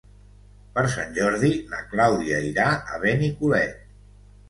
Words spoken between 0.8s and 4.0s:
Sant Jordi na Clàudia irà a Benicolet.